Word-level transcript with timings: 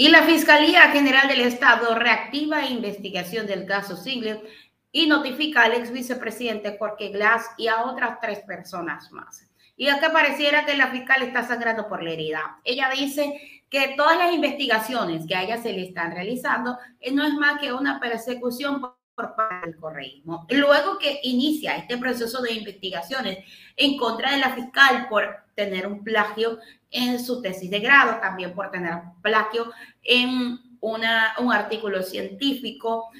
Y 0.00 0.08
la 0.08 0.22
Fiscalía 0.22 0.88
General 0.92 1.28
del 1.28 1.42
Estado 1.42 1.94
reactiva 1.94 2.64
investigación 2.64 3.46
del 3.46 3.66
caso 3.66 3.98
Ziegler 3.98 4.42
y 4.90 5.06
notifica 5.06 5.64
al 5.64 5.74
ex 5.74 5.92
vicepresidente 5.92 6.78
Jorge 6.78 7.10
Glass 7.10 7.50
y 7.58 7.68
a 7.68 7.82
otras 7.82 8.18
tres 8.18 8.38
personas 8.40 9.12
más. 9.12 9.46
Y 9.76 9.88
es 9.88 9.96
que 9.96 10.08
pareciera 10.08 10.64
que 10.64 10.74
la 10.74 10.86
fiscal 10.86 11.20
está 11.20 11.46
sangrando 11.46 11.86
por 11.86 12.02
la 12.02 12.12
herida. 12.12 12.60
Ella 12.64 12.88
dice 12.88 13.62
que 13.68 13.92
todas 13.94 14.16
las 14.16 14.32
investigaciones 14.32 15.26
que 15.26 15.36
a 15.36 15.42
ella 15.42 15.58
se 15.58 15.74
le 15.74 15.82
están 15.82 16.12
realizando 16.12 16.78
eh, 16.98 17.12
no 17.12 17.22
es 17.22 17.34
más 17.34 17.60
que 17.60 17.70
una 17.70 18.00
persecución 18.00 18.80
por 19.20 19.36
parte 19.36 19.66
del 19.66 19.76
correísmo. 19.76 20.46
Luego 20.50 20.98
que 20.98 21.20
inicia 21.22 21.76
este 21.76 21.98
proceso 21.98 22.40
de 22.40 22.52
investigaciones 22.52 23.38
en 23.76 23.96
contra 23.96 24.32
de 24.32 24.38
la 24.38 24.54
fiscal 24.54 25.08
por 25.08 25.24
tener 25.54 25.86
un 25.86 26.02
plagio 26.02 26.58
en 26.90 27.22
su 27.22 27.42
tesis 27.42 27.70
de 27.70 27.80
grado, 27.80 28.18
también 28.20 28.54
por 28.54 28.70
tener 28.70 28.94
plagio 29.22 29.70
en 30.02 30.58
una, 30.80 31.34
un 31.38 31.52
artículo 31.52 32.02
científico, 32.02 33.10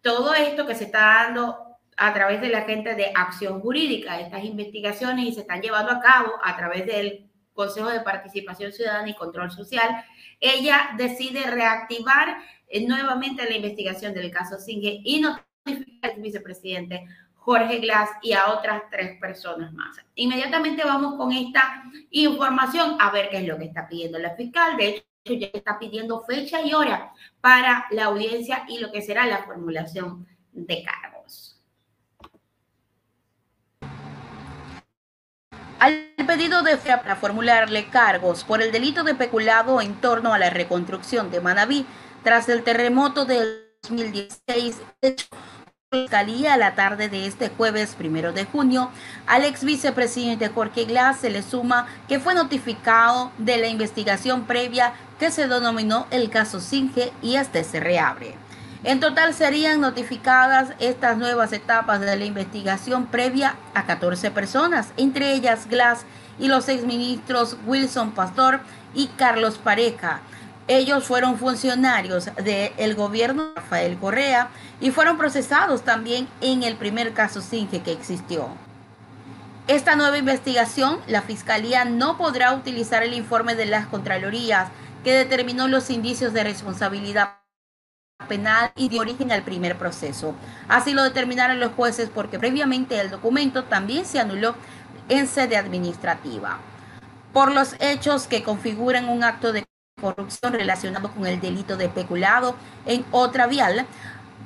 todo 0.00 0.34
esto 0.34 0.66
que 0.66 0.74
se 0.74 0.84
está 0.84 1.24
dando 1.24 1.58
a 1.96 2.14
través 2.14 2.40
de 2.40 2.48
la 2.48 2.62
gente 2.62 2.94
de 2.94 3.12
acción 3.14 3.60
jurídica, 3.60 4.18
estas 4.18 4.44
investigaciones 4.44 5.26
y 5.26 5.32
se 5.34 5.40
están 5.40 5.60
llevando 5.60 5.92
a 5.92 6.00
cabo 6.00 6.32
a 6.42 6.56
través 6.56 6.86
del 6.86 7.30
Consejo 7.52 7.90
de 7.90 8.00
Participación 8.00 8.72
Ciudadana 8.72 9.10
y 9.10 9.14
Control 9.14 9.50
Social, 9.50 10.02
ella 10.40 10.90
decide 10.96 11.42
reactivar 11.42 12.38
eh, 12.68 12.86
nuevamente 12.86 13.44
la 13.44 13.56
investigación 13.56 14.14
del 14.14 14.30
caso 14.30 14.58
Singe 14.58 15.00
y 15.04 15.20
notificar 15.20 15.49
al 15.64 16.20
vicepresidente 16.20 17.06
Jorge 17.34 17.78
Glass 17.78 18.10
y 18.22 18.32
a 18.32 18.50
otras 18.50 18.82
tres 18.90 19.18
personas 19.18 19.72
más. 19.72 19.96
Inmediatamente 20.14 20.84
vamos 20.84 21.14
con 21.16 21.32
esta 21.32 21.84
información 22.10 22.96
a 23.00 23.10
ver 23.10 23.30
qué 23.30 23.38
es 23.38 23.46
lo 23.46 23.58
que 23.58 23.64
está 23.64 23.88
pidiendo 23.88 24.18
la 24.18 24.34
fiscal. 24.36 24.76
De 24.76 24.88
hecho, 24.88 25.04
ya 25.24 25.48
está 25.52 25.78
pidiendo 25.78 26.22
fecha 26.22 26.60
y 26.62 26.74
hora 26.74 27.12
para 27.40 27.86
la 27.90 28.04
audiencia 28.04 28.64
y 28.68 28.78
lo 28.78 28.92
que 28.92 29.02
será 29.02 29.26
la 29.26 29.44
formulación 29.44 30.26
de 30.52 30.82
cargos. 30.82 31.56
Al 35.78 36.12
pedido 36.26 36.62
de 36.62 36.76
FEA 36.76 37.00
para 37.00 37.16
formularle 37.16 37.88
cargos 37.88 38.44
por 38.44 38.60
el 38.60 38.70
delito 38.70 39.02
de 39.02 39.14
peculado 39.14 39.80
en 39.80 39.94
torno 39.94 40.34
a 40.34 40.38
la 40.38 40.50
reconstrucción 40.50 41.30
de 41.30 41.40
Manabí 41.40 41.86
tras 42.22 42.50
el 42.50 42.62
terremoto 42.62 43.24
del 43.24 43.69
2016, 43.82 44.76
Fiscalía 45.92 46.54
a 46.54 46.56
la 46.56 46.76
tarde 46.76 47.08
de 47.08 47.26
este 47.26 47.48
jueves 47.48 47.96
primero 47.96 48.32
de 48.32 48.44
junio, 48.44 48.92
al 49.26 49.44
ex 49.44 49.64
vicepresidente 49.64 50.48
Jorge 50.48 50.84
Glass 50.84 51.18
se 51.18 51.30
le 51.30 51.42
suma 51.42 51.88
que 52.06 52.20
fue 52.20 52.32
notificado 52.32 53.32
de 53.38 53.56
la 53.56 53.66
investigación 53.66 54.44
previa 54.44 54.92
que 55.18 55.32
se 55.32 55.48
denominó 55.48 56.06
el 56.12 56.30
caso 56.30 56.60
Singe 56.60 57.12
y 57.22 57.34
este 57.34 57.64
se 57.64 57.80
reabre. 57.80 58.36
En 58.84 59.00
total 59.00 59.34
serían 59.34 59.80
notificadas 59.80 60.74
estas 60.78 61.18
nuevas 61.18 61.52
etapas 61.52 62.00
de 62.00 62.16
la 62.16 62.24
investigación 62.24 63.06
previa 63.06 63.56
a 63.74 63.84
14 63.84 64.30
personas, 64.30 64.92
entre 64.96 65.32
ellas 65.32 65.66
Glass 65.68 66.06
y 66.38 66.46
los 66.46 66.68
exministros 66.68 67.56
Wilson 67.66 68.12
Pastor 68.12 68.60
y 68.94 69.08
Carlos 69.08 69.58
Pareja. 69.58 70.20
Ellos 70.68 71.04
fueron 71.04 71.38
funcionarios 71.38 72.30
del 72.36 72.94
gobierno 72.94 73.46
de 73.46 73.54
Rafael 73.56 73.98
Correa 73.98 74.50
y 74.80 74.90
fueron 74.90 75.18
procesados 75.18 75.82
también 75.82 76.28
en 76.40 76.62
el 76.62 76.76
primer 76.76 77.12
caso 77.12 77.40
Singe 77.40 77.82
que 77.82 77.92
existió. 77.92 78.48
Esta 79.66 79.94
nueva 79.94 80.18
investigación, 80.18 81.00
la 81.06 81.22
Fiscalía 81.22 81.84
no 81.84 82.16
podrá 82.16 82.54
utilizar 82.54 83.02
el 83.02 83.14
informe 83.14 83.54
de 83.54 83.66
las 83.66 83.86
Contralorías 83.86 84.68
que 85.04 85.12
determinó 85.12 85.68
los 85.68 85.90
indicios 85.90 86.32
de 86.32 86.44
responsabilidad 86.44 87.40
penal 88.28 88.72
y 88.76 88.88
de 88.88 89.00
origen 89.00 89.32
al 89.32 89.42
primer 89.42 89.78
proceso. 89.78 90.34
Así 90.68 90.92
lo 90.92 91.02
determinaron 91.02 91.60
los 91.60 91.72
jueces 91.72 92.10
porque 92.12 92.38
previamente 92.38 93.00
el 93.00 93.10
documento 93.10 93.64
también 93.64 94.04
se 94.04 94.20
anuló 94.20 94.54
en 95.08 95.26
sede 95.26 95.56
administrativa. 95.56 96.58
Por 97.32 97.52
los 97.52 97.76
hechos 97.78 98.26
que 98.26 98.42
configuran 98.42 99.08
un 99.08 99.24
acto 99.24 99.52
de 99.52 99.64
corrupción 100.00 100.52
relacionado 100.52 101.10
con 101.10 101.26
el 101.26 101.40
delito 101.40 101.76
de 101.76 101.88
peculado 101.88 102.56
en 102.86 103.04
otra 103.10 103.46
vial 103.46 103.86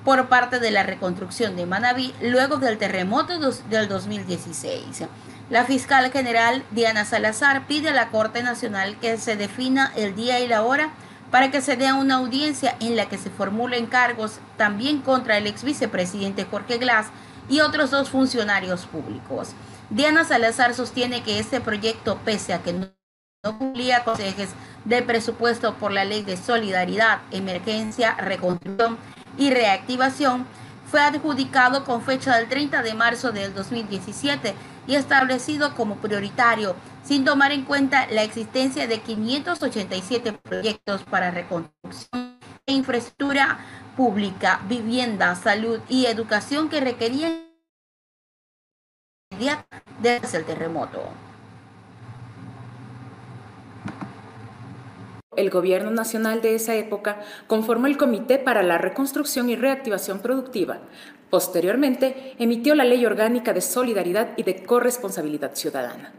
por 0.05 0.29
parte 0.29 0.59
de 0.59 0.71
la 0.71 0.83
reconstrucción 0.83 1.57
de 1.57 1.67
Manabí 1.67 2.15
luego 2.21 2.59
del 2.59 2.79
terremoto 2.79 3.39
del 3.71 3.89
2016. 3.89 5.05
La 5.51 5.65
fiscal 5.65 6.11
general 6.11 6.65
Diana 6.71 7.05
Salazar 7.05 7.67
pide 7.67 7.91
a 7.91 7.95
la 7.95 8.11
Corte 8.11 8.43
Nacional 8.43 8.99
que 8.99 9.17
se 9.19 9.37
defina 9.37 9.93
el 9.97 10.15
día 10.15 10.41
y 10.41 10.49
la 10.49 10.63
hora 10.63 10.91
para 11.31 11.51
que 11.51 11.61
se 11.61 11.77
dé 11.77 11.93
una 11.93 12.17
audiencia 12.17 12.77
en 12.81 12.97
la 12.97 13.09
que 13.09 13.19
se 13.19 13.31
formulen 13.31 13.87
cargos 13.87 14.39
también 14.57 15.01
contra 15.01 15.37
el 15.37 15.47
ex 15.47 15.65
vicepresidente 15.65 16.45
Jorge 16.45 16.79
Glass 16.79 17.09
y 17.49 17.61
otros 17.61 17.91
dos 17.91 18.09
funcionarios 18.09 18.87
públicos. 18.87 19.51
Diana 19.91 20.25
Salazar 20.25 20.75
sostiene 20.75 21.23
que 21.23 21.39
este 21.39 21.61
proyecto, 21.61 22.19
pese 22.25 22.55
a 22.55 22.63
que 22.63 22.73
no 22.73 23.59
cumplía 23.59 24.05
con 24.05 24.17
de 24.85 25.03
presupuesto 25.03 25.75
por 25.75 25.93
la 25.93 26.05
Ley 26.05 26.23
de 26.23 26.37
Solidaridad, 26.37 27.21
Emergencia, 27.31 28.15
Reconstrucción 28.17 28.99
y 29.39 29.51
Reactivación, 29.51 30.47
fue 30.91 31.01
adjudicado 31.01 31.85
con 31.85 32.03
fecha 32.03 32.37
del 32.37 32.49
30 32.49 32.83
de 32.83 32.95
marzo 32.95 33.33
del 33.33 33.55
2017 33.55 34.55
y 34.87 34.95
establecido 34.95 35.75
como 35.75 35.97
prioritario, 35.97 36.77
sin 37.03 37.25
tomar 37.25 37.53
en 37.53 37.65
cuenta 37.65 38.07
la 38.11 38.23
existencia 38.23 38.87
de 38.87 39.01
587 39.01 40.33
proyectos 40.35 41.03
para 41.03 41.31
reconstrucción 41.31 42.39
e 42.67 42.73
infraestructura 42.73 43.59
pública, 43.97 44.61
vivienda, 44.69 45.35
salud 45.35 45.81
y 45.89 46.07
educación 46.07 46.69
que 46.69 46.81
requerían 46.81 47.45
desde 50.01 50.39
el 50.39 50.45
terremoto. 50.45 51.03
El 55.37 55.51
gobierno 55.51 55.91
nacional 55.91 56.43
de 56.43 56.55
esa 56.55 56.75
época 56.75 57.21
conformó 57.47 57.87
el 57.87 57.97
Comité 57.97 58.39
para 58.39 58.63
la 58.63 58.79
Reconstrucción 58.79 59.51
y 59.51 59.57
Reactivación 59.57 60.21
Productiva. 60.21 60.79
Posteriormente, 61.31 62.35
emitió 62.39 62.75
la 62.75 62.85
Ley 62.85 63.05
Orgánica 63.05 63.53
de 63.53 63.61
Solidaridad 63.61 64.31
y 64.37 64.45
de 64.45 64.63
Corresponsabilidad 64.63 65.55
Ciudadana. 65.55 66.13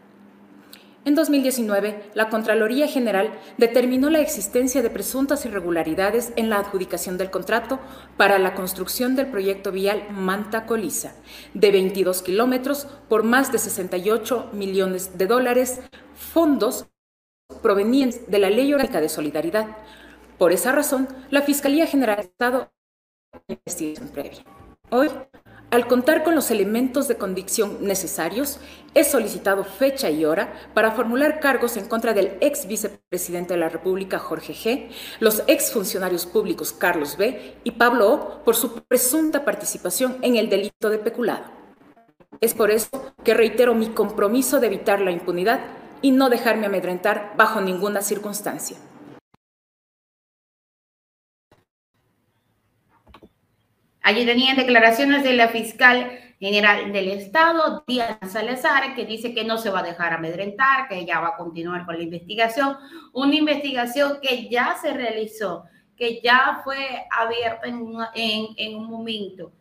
En 1.06 1.14
2019, 1.14 2.09
la 2.16 2.30
Contraloría 2.30 2.88
General 2.88 3.30
determinó 3.59 4.09
la 4.09 4.22
existencia 4.22 4.81
de 4.81 4.90
presuntas 4.90 5.46
irregularidades 5.46 6.34
en 6.36 6.50
la 6.50 6.58
adjudicación 6.58 7.20
del 7.20 7.30
contrato 7.30 7.80
para 8.18 8.40
la 8.40 8.56
construcción 8.56 9.16
del 9.16 9.28
proyecto 9.28 9.72
vial 9.72 10.08
Manta-Coliza, 10.09 11.14
de 11.54 11.72
22 11.72 12.24
kilómetros 12.24 12.88
por 13.08 13.22
más 13.22 13.52
de 13.52 13.59
68 13.59 14.50
millones 14.54 15.16
de 15.20 15.28
dólares, 15.28 15.80
fondos 16.16 16.88
provenían 17.61 18.11
de 18.28 18.39
la 18.39 18.50
Ley 18.50 18.73
Orgánica 18.73 19.01
de 19.01 19.09
Solidaridad. 19.09 19.67
Por 20.38 20.51
esa 20.51 20.72
razón, 20.72 21.07
la 21.29 21.41
Fiscalía 21.41 21.88
General 21.88 22.17
del 22.17 22.25
Estado 22.25 22.72
investigación 23.47 24.09
previa. 24.09 24.44
Hoy, 24.89 25.09
al 25.72 25.88
contar 25.88 26.23
con 26.23 26.35
los 26.35 26.51
elementos 26.51 27.07
de 27.07 27.17
convicción 27.17 27.79
necesarios, 27.81 28.59
he 28.94 29.03
solicitado 29.03 29.63
fecha 29.63 30.09
y 30.09 30.23
hora 30.23 30.53
para 30.73 30.91
formular 30.91 31.39
cargos 31.39 31.75
en 31.75 31.88
contra 31.88 32.13
del 32.13 32.38
ex 32.39 32.67
vicepresidente 32.67 33.56
de 33.56 33.59
la 33.59 33.69
República, 33.69 34.19
Jorge 34.19 34.53
G., 34.53 34.89
los 35.19 35.44
ex 35.47 35.72
funcionarios 35.72 36.25
públicos 36.25 36.72
Carlos 36.72 37.17
B. 37.17 37.56
y 37.63 37.72
Pablo 37.72 38.13
O. 38.13 38.44
por 38.44 38.56
su 38.56 38.83
presunta 38.83 39.44
participación 39.44 40.17
en 40.22 40.38
el 40.38 40.50
delito 40.50 40.89
de 40.89 41.00
peculado. 41.00 41.44
Es 42.41 42.53
por 42.53 42.72
eso 42.72 42.89
que 43.23 43.33
reitero 43.33 43.73
mi 43.73 43.88
compromiso 43.88 44.59
de 44.59 44.67
evitar 44.67 45.01
la 45.01 45.12
impunidad 45.12 45.59
y 46.06 46.12
no 46.12 46.30
dejarme 46.30 46.68
amedrentar 46.68 47.34
bajo 47.36 47.62
ninguna 47.62 48.04
circunstancia. 48.04 48.78
Allí 54.04 54.24
tenían 54.24 54.56
declaraciones 54.56 55.24
de 55.24 55.34
la 55.34 55.48
fiscal 55.48 56.12
general 56.40 56.94
del 56.94 57.07
Estado, 57.07 57.84
Diana 57.88 58.19
Salazar, 58.28 58.94
que 58.94 59.07
dice 59.07 59.34
que 59.34 59.46
no 59.46 59.57
se 59.57 59.72
va 59.72 59.80
a 59.80 59.81
dejar 59.81 60.13
amedrentar, 60.13 60.88
que 60.88 61.00
ella 61.00 61.19
va 61.22 61.30
a 61.30 61.38
continuar 61.38 61.88
con 61.88 61.98
la 61.98 62.04
investigación. 62.04 62.78
Una 63.12 63.34
investigación 63.34 64.19
que 64.22 64.48
ya 64.48 64.78
se 64.80 64.94
realizó, 64.94 65.63
que 65.98 66.22
ya 66.22 66.62
fue 66.63 67.08
abierta 67.10 67.66
en, 67.66 67.84
en, 68.13 68.48
en 68.58 68.75
un 68.75 68.92
momento 68.92 69.54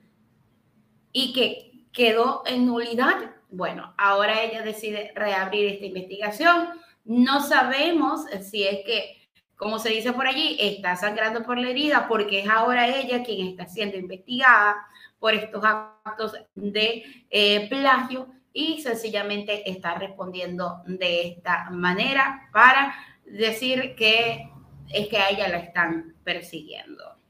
y 1.10 1.32
que 1.32 1.86
quedó 1.90 2.42
en 2.44 2.66
nulidad 2.66 3.34
bueno, 3.56 3.94
ahora 3.96 4.42
ella 4.42 4.62
decide 4.62 5.12
reabrir 5.14 5.72
esta 5.72 5.86
investigación. 5.86 6.68
No 7.04 7.40
sabemos 7.40 8.26
si 8.42 8.64
es 8.64 8.84
que, 8.84 9.28
como 9.56 9.78
se 9.78 9.90
dice 9.90 10.12
por 10.12 10.26
allí, 10.26 10.56
está 10.60 10.96
sangrando 10.96 11.42
por 11.44 11.58
la 11.58 11.70
herida 11.70 12.08
porque 12.08 12.40
es 12.40 12.48
ahora 12.48 12.88
ella 12.88 13.22
quien 13.22 13.46
está 13.48 13.66
siendo 13.66 13.96
investigada 13.96 14.76
por 15.18 15.34
estos 15.34 15.62
actos 15.64 16.34
de 16.54 17.04
eh, 17.30 17.68
plagio 17.68 18.28
y 18.52 18.80
sencillamente 18.82 19.68
está 19.70 19.94
respondiendo 19.94 20.82
de 20.86 21.28
esta 21.28 21.70
manera 21.70 22.48
para 22.52 22.94
decir 23.24 23.94
que 23.96 24.50
es 24.90 25.08
que 25.08 25.18
a 25.18 25.30
ella 25.30 25.48
la 25.48 25.58
están 25.58 26.14
persiguiendo. 26.24 27.23